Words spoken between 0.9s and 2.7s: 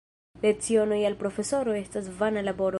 al profesoro estas vana laboro.